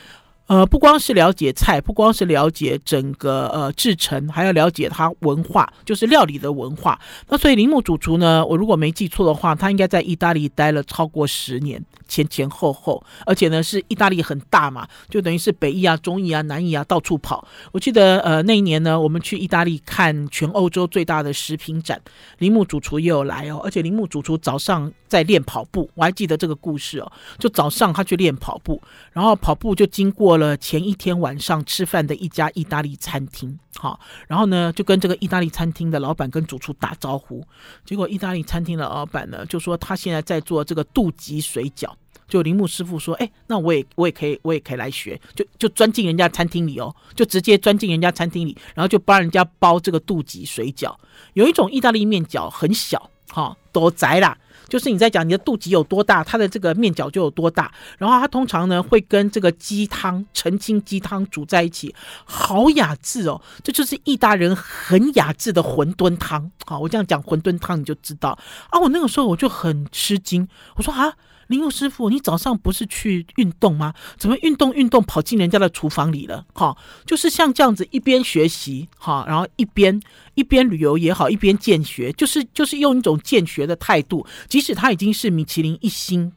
[0.52, 7.00] 呃，不光是了解菜，不光是了解整个呃制程，还要了解它文化，就是料理的文化。
[7.26, 11.82] 那所以铃木主厨呢，我如果没记错的话，他应该在意大利待了超过十年。
[12.12, 17.48] 前前后后，而且呢是意大利很大嘛，就等于是北义啊、中义啊、南义啊到处跑。
[17.72, 21.98] 我记得呃那一年呢，我们去意大利看全欧洲最大的食品展，
[22.36, 23.62] 铃木主厨也有来哦。
[23.64, 27.10] 而且铃木主厨早上在练跑步，我还记得这个故事哦。
[27.38, 28.78] 就早上他去练跑步，
[29.12, 33.98] 然后跑步就经过了前一天晚上吃饭的一家意大利餐厅，好，
[34.28, 37.42] 然后呢就跟这个意大利餐厅的老板跟主厨打招呼，
[37.86, 41.88] 结果意大利餐厅的老板呢就说他现在在做这个肚吉水饺。
[42.32, 50.94] 就铃木师傅说：“哎，那我也我也可以我也可以来学，就就钻进人家餐厅里哦，就直接钻进人家餐厅里，然后就帮人家包这个肚脐水饺。
[51.34, 54.34] 有一种意大利面饺很小，哈、多窄啦，
[54.66, 57.70] 就是你在讲你的肚脐有多大，它的这个面饺就有多大。
[57.98, 66.50] 然后它通常呢会跟这个鸡汤澄清鸡汤煮在一起，好雅致哦，这就是意大利人很雅致的馄饨汤。
[66.64, 68.30] 好，我这样讲馄饨汤你就知道
[68.70, 68.80] 啊。
[68.80, 71.12] 我那个时候我就很吃惊，我说啊。”
[71.52, 73.92] 林佑师傅，你早上不是去运动吗？
[74.16, 76.46] 怎么运动运动跑进人家的厨房里了？
[76.54, 80.00] 哈，就是像这样子一边学习哈，然后一边
[80.34, 86.32] 一边旅游也好，一边见学，就是就是用一种见学的态度，即使他已经是米其林一星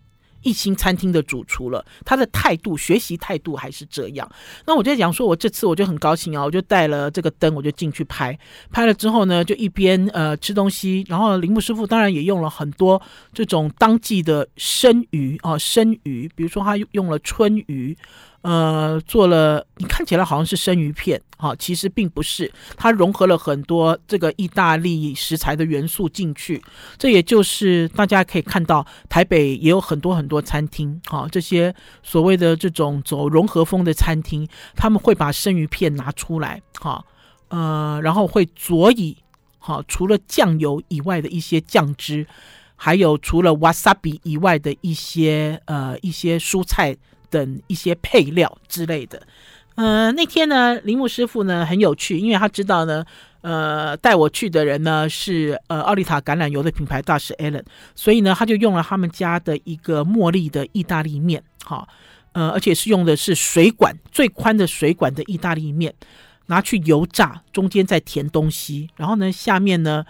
[0.46, 1.86] 一星餐厅的主厨了。
[2.06, 4.32] 他的态度，学习态度还是这样。
[4.66, 8.40] 那我就讲说，我这次我就很高兴啊，我就带了这个灯，我就进去拍。
[8.72, 13.02] 拍了之后呢，就一边呃吃东西，然后铃木师傅当然也用了很多
[13.34, 17.98] 这种当季的生鱼啊，生鱼，比如说他用了春鱼。
[18.46, 26.62] 呃，做了，你看起来好像是生鱼片，哈、其实并不是，它融合了很多这个意大利食材的元素进去。
[26.96, 37.04] 这也就是大家可以看到，台北也有很多很多餐厅，哈、这些所谓的这种走融合风的餐厅，他们会把生鱼片拿出来，哈、
[37.48, 39.18] 呃，然后会佐以，
[39.58, 42.28] 哈、除了酱油以外的一些酱汁，
[42.76, 46.96] 还有除了 wasabi 以外的一些呃一些蔬菜。
[47.30, 49.22] 等一些配料之类的，
[49.76, 53.06] 呃，那天呢，铃木师傅呢很有趣，因为他知道呢，
[53.42, 57.64] 呃，带我去的人呢是呃奥利塔橄榄油的品牌大使 Allen，
[57.96, 61.88] 所以呢，他就用了他们家的一个茉莉的意大利面，哈，
[62.34, 65.94] 呃，而且是用的是水管最宽的水管的意大利面，
[66.48, 70.06] 拿去油炸，中间再填东西，然后呢，下面呢。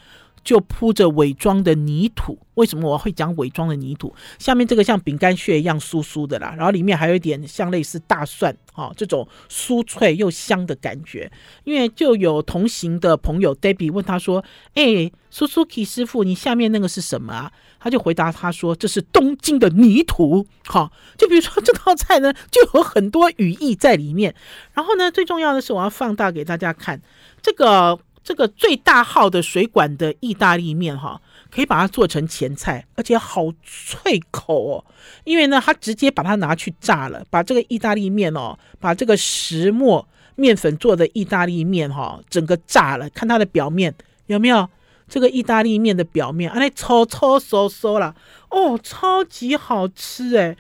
[0.46, 4.16] 就铺着伪装的泥土，为什么我会讲伪装的泥土？
[4.38, 11.30] 下面这个像饼干屑一样酥酥的啦，然后里面还有一点像类似大蒜，哈、哦，这种酥脆又香的感觉。
[11.64, 24.36] 因为就有同行的朋友 Debbie 问他说：“哎，Suzuki 师傅，你下面那个是什么啊？”他就回答他说：“这是东京的泥土。”哈，就比如说这道菜呢，就有很多语义在里面。
[24.74, 27.02] 然后呢，最重要的是我要放大给大家看
[27.42, 27.98] 这个。
[28.26, 34.84] 这个最大号的水管的意大利面哈，可以把它做成前菜，而且好脆口哦。
[35.26, 43.08] 因为呢，它直接把它拿去炸了，把这个意大利面哦，把这个石磨面粉做的意大利面哈，整个炸了。
[43.12, 43.94] 看它的表面
[44.26, 44.68] 有没有
[45.08, 48.16] 这个意大利面的表面，啊，那搓搓嗦嗦啦，
[48.50, 50.58] 哦，超级好吃哎。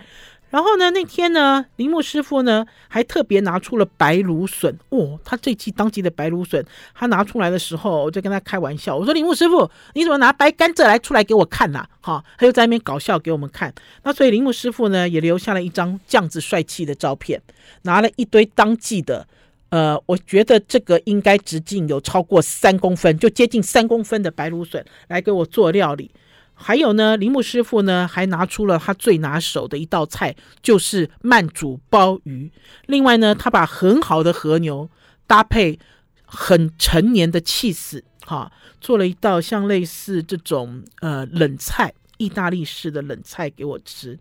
[0.55, 11.85] 然后呢，那天呢，铃木师傅呢还特别拿出了白芦笋哦，他这期当季的白芦笋，他拿出来的时候，我就跟他开玩笑，我说铃木师傅，你怎么拿白甘蔗来出来给我看呐？
[11.99, 13.73] 哈，他就在那边搞笑给我们看。
[14.03, 17.41] 那所以铃木师傅呢也留下了一张这样子帅气的照片，
[17.81, 19.27] 拿了一堆当季的，
[19.71, 26.09] 呃，我觉得这个应该直径有超过三公分，就接近三公分的白芦笋来给我做料理。
[26.55, 32.49] 还有呢，铃木师傅呢还拿出了他最拿手的一道菜，就是慢煮鲍鱼。
[32.87, 34.89] 另外呢，他把很好的和牛
[35.27, 35.77] 搭配
[36.25, 44.17] 很陈年的起司，哈，做了一道像类似这种呃冷菜，意大利式的冷菜给我吃。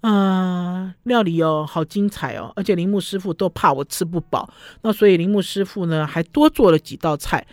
[0.00, 2.52] 啊、料理哦，好精彩哦！
[2.56, 7.46] 而且铃木师傅都怕我吃不饱，那所以铃木师傅呢还多做了几道菜。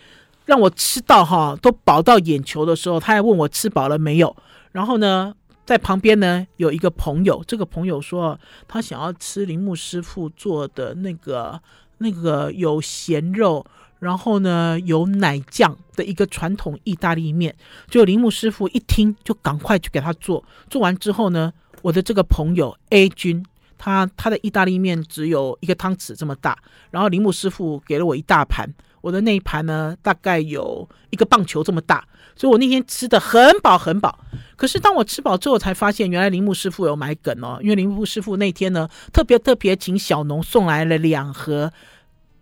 [0.50, 4.36] 让我吃到哈都饱到眼球的时候，他还问我吃饱了没有。
[4.72, 5.32] 然后呢，
[5.64, 8.36] 在旁边呢有一个朋友，这个朋友说
[8.66, 11.62] 他想要吃铃木师傅做的那个
[11.98, 13.64] 那个有咸肉，
[14.00, 17.54] 然后呢有奶酱的一个传统意大利面。
[17.88, 20.42] 就铃木师傅一听就赶快去给他做。
[20.68, 23.46] 做完之后呢，我的这个朋友 A 君，
[23.78, 26.58] 他他的意大利面只有一个汤匙这么大，
[26.90, 28.68] 然后铃木师傅给了我一大盘。
[29.00, 34.18] 我的那一盘呢，大概有一个棒球这么大，所以我那天吃的很饱很饱。
[34.56, 41.72] 可是当我吃饱之后，才发现原来铃木师傅有买梗哦，因为铃木师傅那天呢，特别特别请小农送来了两盒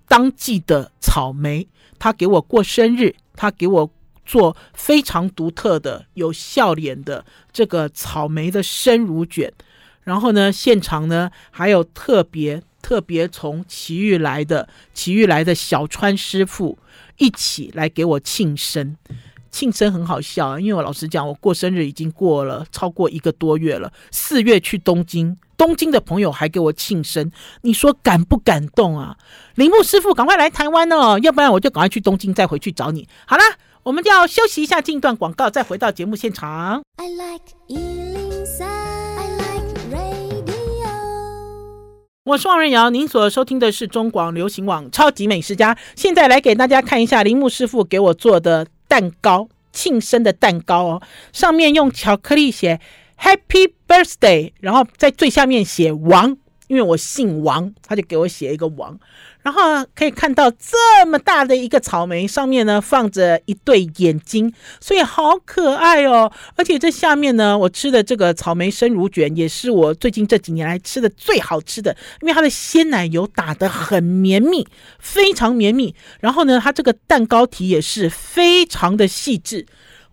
[0.08, 1.68] 当季的草莓，
[1.98, 3.90] 他给我过生日，他给我
[4.26, 9.52] 做非常独特的有笑脸的这个草莓的生乳卷，
[10.08, 12.62] 然后呢，现场呢还有特别。
[12.80, 16.78] 特别从埼玉来的埼玉来的小川师傅
[17.18, 18.96] 一起来给我庆生，
[19.50, 23.92] 庆生很好笑，因为我老实讲，我过生日已经过了超过一个多月了。
[24.10, 27.30] 四月去东京，东京的朋友还给我庆生，
[27.62, 29.18] 你说感不感动啊？
[29.56, 33.06] 铃木师傅，赶快来台湾哦，要不然我就赶快去东京再回去找你。
[33.26, 33.42] 好啦，
[33.82, 36.80] 我们就要休息一下，进一段广告，再回到节目现场。
[36.96, 38.77] I like
[42.28, 45.74] 我是王瑞瑶，您所收听的是中广流行网超级美食家。
[45.96, 52.78] 现在来给大家看一下铃木师傅给我做的蛋糕，庆生的蛋糕哦，上面用巧克力写
[53.18, 56.36] Happy Birthday，然后在最下面写王，
[56.66, 59.00] 因为我姓王，他就给我写一个王。
[59.42, 66.30] 然后可以看到这么大的一个草莓，上面呢放着一对眼睛，所以好可爱哦。
[66.56, 74.66] 而且这下面呢，我吃的这个草莓生乳卷也是我最近这几年来吃的最好吃的，因为它的鲜奶油打得很绵密，
[74.98, 75.94] 非常绵密。
[76.20, 79.66] 然后呢，它这个蛋糕体也是非常的细致。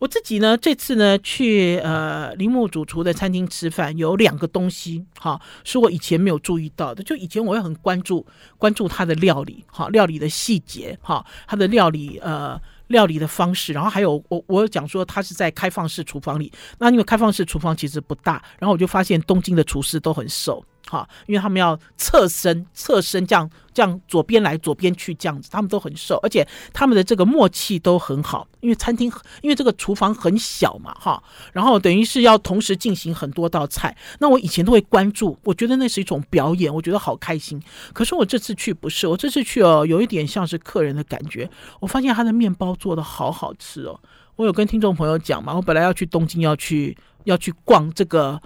[0.06, 7.02] 我自己呢，这次呢去呃铃木主厨的餐厅吃饭，有两个东西哈，是我以前没有注意到的。
[7.02, 8.24] 就以前我会很关注
[8.60, 12.56] 关注他的料理哈，料理的细节哈，他的料理呃
[12.90, 20.64] 料理的方式，然后还有我我有讲说他是在开放式厨房里，那因为开放式厨房其实不大，然后我就发现东京的厨师都很瘦。
[20.96, 28.48] 哈，因为他们要侧身，侧身这样这样左边来左边去这样子，他们都很瘦，而且他们的这个默契都很好。
[28.62, 31.22] 因为餐厅，因为这个厨房很小嘛，哈，
[31.54, 33.96] 然后等于是要同时进行很多道菜。
[34.20, 37.62] 那我以前都会关注，我觉得那是一种表演，我觉得好开心。
[37.94, 41.50] 可是我这次去不是，我这次去哦，有一点像是客人的感觉。
[41.80, 44.00] 我发现他的面包做得好好吃哦。
[44.36, 48.42] 我有跟听众朋友讲嘛，我本来要去东京，要去要去逛这个。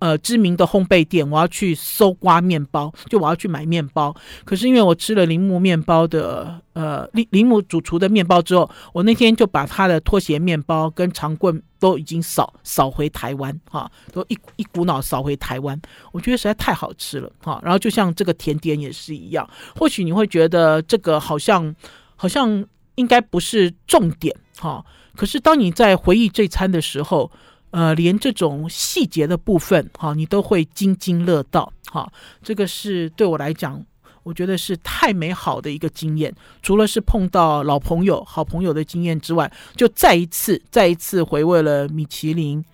[0.00, 4.14] 呃，知名的烘焙店，我要去搜刮面包，就我要去买面包。
[4.44, 15.78] 可是因为我吃了铃木面包的，呃，铃铃木主厨的面包之后，我那天就把他的拖鞋面包跟长棍都已经扫扫回台湾，哈，都一一股脑扫回台湾。
[16.12, 17.60] 我觉得实在太好吃了，哈。
[17.62, 19.46] 然后就像这个甜点也是一样，
[19.76, 21.76] 或许你会觉得这个好像
[22.16, 24.82] 好像应该不是重点，哈。
[25.14, 27.30] 可是当你在回忆这餐的时候，
[27.70, 32.12] 呃，连这种细节的部分，哈，你都会津津乐道，哈，
[32.42, 33.84] 这个是对我来讲，
[34.22, 36.34] 我觉得是太美好的一个经验。
[36.62, 42.64] 除了是碰到老朋友、好朋友的经验之外，就再一次、再一次回味了米其林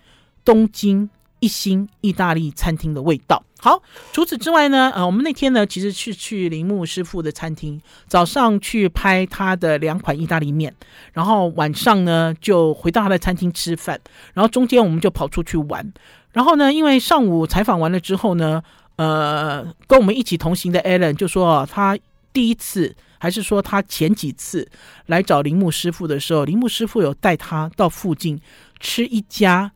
[0.44, 1.08] 东京
[1.40, 3.42] 一星意大利餐厅的味道。
[3.66, 10.72] 好，除此之外呢，呃，我们那天呢，其实是去铃木师傅的餐厅，早上去拍他的两款意大利面，
[11.12, 14.00] 然后晚上呢就回到他的餐厅吃饭，
[14.34, 15.92] 然后中间我们就跑出去玩。
[16.30, 18.62] 然后呢，因为上午采访完了之后呢，
[18.94, 21.98] 呃，跟我们一起同行的 Alan 就说啊，他
[22.32, 24.70] 第一次还是说他前几次
[25.06, 28.40] 来找铃木师傅的时候，铃木师傅有带他到附近
[28.78, 29.72] 吃一家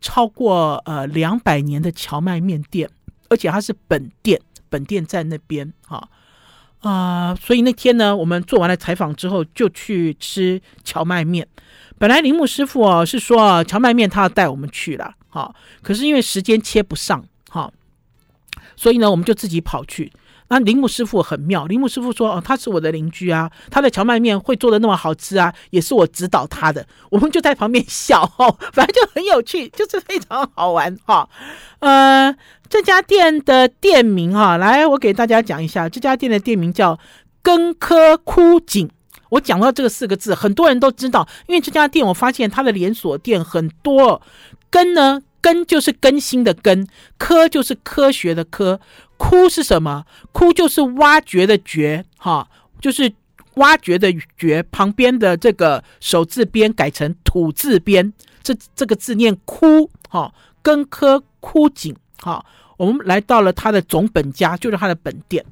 [0.00, 2.88] 超过呃两百年的荞麦面店。
[3.34, 6.08] 而且他是本店，本店在那边哈
[6.78, 11.48] 啊、所以那天呢，我们做完了采访之后，就去吃荞麦面。
[11.98, 17.72] 本来铃木师傅哦是说啊，荞麦面他要带我们去了哈，可是因为时间切不上哈，
[18.76, 20.12] 所以呢，我们就自己跑去。
[20.48, 31.28] 那铃木师傅很妙，铃木师傅说：“哦，他是我的邻居啊，他的荞麦面会做的那么好吃啊，也是我指导他的。”我们就在旁边笑，哦， 反正就很有趣，就是非常好玩哈。
[31.80, 32.34] 呃，
[32.68, 36.98] 这家店的店名哈，来，我给大家讲一下，这家店的店名叫
[37.42, 38.90] 根科枯井。
[39.30, 44.20] 我讲到这个四个字，很多人都知道，因为这家店我发现它的连锁店很多。
[44.70, 46.86] 根呢，根就是更新的根，
[47.16, 48.78] 科就是科学的科。
[49.24, 50.04] 哭是什么？
[50.32, 52.46] 哭就是挖掘的掘，哈，
[52.80, 53.10] 就是
[53.54, 58.12] 挖掘的掘，旁边的这个手字边改成土字边，
[58.42, 62.44] 这这个字念窟，哈，根科枯井，哈，
[62.76, 65.44] 我们来到了他的总本家，就是他的本店。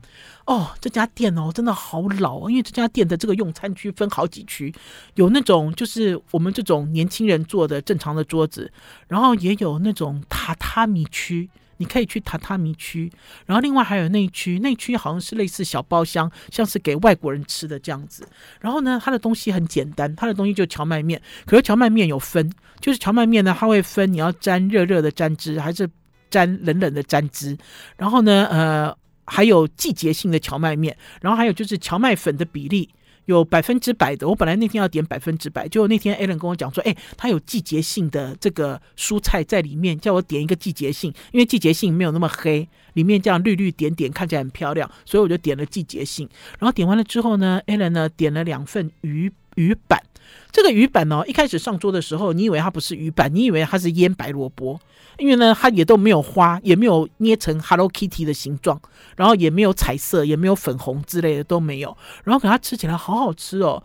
[0.44, 4.74] 哦，这家店哦，真的好老，因为这家店的这个用餐区分好几区，
[5.14, 8.70] 有那种就是我们这种年轻人坐的正常的桌子，
[9.08, 11.48] 然后也有那种榻榻米区。
[11.82, 13.10] 你可以去榻榻米区，
[13.44, 18.24] 然后另外还有那一区，那区好像是类似小包厢，像是给外国人吃的这样子。
[18.60, 21.20] 然后呢，它的东西很简单，它的东西就荞麦面。
[21.44, 25.90] 可是荞麦面有分，就是荞麦面呢，它会分你要沾热热的沾汁，还是
[26.30, 27.58] 沾冷冷的沾汁。
[27.96, 32.88] 然后呢，呃，还有季节性的荞麦面，然后还有就是荞麦粉的比例。
[33.26, 46.28] 有百分之百的，我本来那天要点百分之百，就那天 Alan 跟我讲说，哎，他有季节性的这个蔬菜在里面，叫我点一个季节性，因为季节性没有那么黑，里面这样绿绿点点看起来很漂亮，所以我就点了季节性。
[46.58, 50.02] 然后点完了之后呢，Alan 呢点了两份鱼鱼板，
[50.50, 54.80] 这个鱼板呢，一开始上桌的时候，你以为它不是鱼板，你以为它是腌白萝卜。
[55.18, 58.80] 因为呢，它也都没有花，也没有捏成 Hello Kitty 的形状，
[59.14, 61.94] 然后也没有彩色，也没有粉红之类的都没有，
[62.24, 63.82] 然后给它吃起来好好吃哦。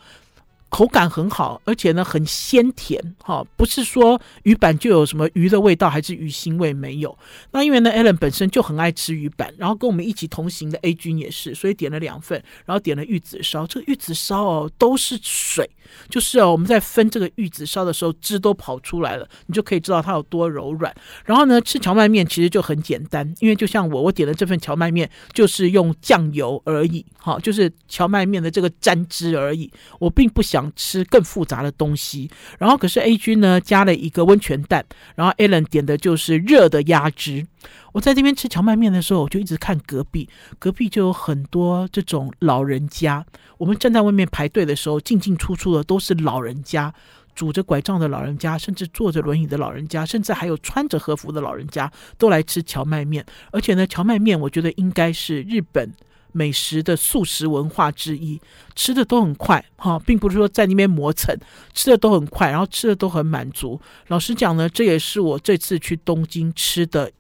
[0.70, 7.18] 口感很好，而且呢很鲜甜，哈，不是说鱼板就有什么鱼的味道，还是鱼腥味没有。
[7.52, 13.66] 那因为呢，Allen 本身就很爱吃鱼板，然后跟我们一起同行的 A 君也是，所以点了两份，然后点了玉子烧。
[13.66, 15.68] 这个玉子烧哦都是水，
[16.10, 20.94] 就是哦我们在分这个玉子烧的时候汁都跑出来了，你就可以知道它有多柔软。
[21.24, 30.67] 然后呢，吃荞麦面其实就很简单，因为就像我我点的这份荞麦面就是用酱油而已，哈，就是荞麦面的这个沾汁而已，我并不想。
[30.76, 37.46] 吃更复杂的东西，然后可是 A 君呢加了一个温泉蛋，然后 Alan 点的就是热的鸭汁。
[37.94, 43.26] 我在这边吃荞麦面的时候，我就一直看隔壁，隔壁就有很多这种老人家。
[43.58, 46.94] 我们站在外面排队的时候，进进出出的都是老人家，
[47.34, 53.26] 拄着拐杖的老人家，甚至坐着轮椅的老人家，甚至还有穿着和服的老人家，都来吃荞麦面。
[53.52, 55.92] 而且呢，荞麦面我觉得应该是日本
[56.38, 58.40] 美食的素食文化之一，
[58.76, 61.36] 吃的都很快哈，并不是说在那边磨蹭，
[61.74, 63.82] 吃的都很快，然后吃的都很满足。
[64.10, 67.12] 老实讲呢，这也是我这次去东京吃的。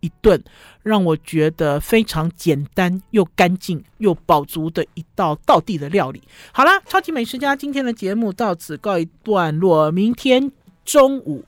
[0.00, 0.40] 一顿
[0.82, 6.22] 让我觉得非常简单又干净又饱足的一道道地的料理。
[6.52, 10.52] 好啦，超级美食家今天的节目到此告一段落，明天
[10.84, 11.44] 中午，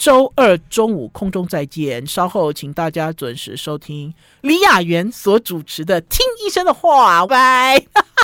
[0.00, 2.06] 周二中午空中再见。
[2.06, 7.84] 稍后请大家准时收听李雅媛所主持的《听医生的话》，拜。